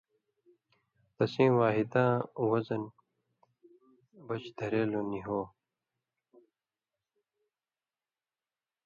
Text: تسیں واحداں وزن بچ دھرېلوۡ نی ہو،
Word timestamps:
تسیں 1.15 1.51
واحداں 1.57 2.13
وزن 2.49 2.83
بچ 4.27 4.43
دھرېلوۡ 4.57 5.05
نی 5.09 5.21
ہو، 5.27 5.41